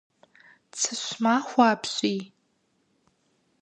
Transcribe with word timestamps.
Цыщ 0.77 1.03
махуэ 1.23 1.63
апщий. 1.73 2.21